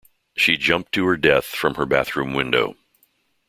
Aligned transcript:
She 0.35 0.57
jumped 0.57 0.93
to 0.93 1.05
her 1.05 1.15
death 1.15 1.45
from 1.45 1.75
her 1.75 1.85
bathroom 1.85 2.33
window. 2.33 2.75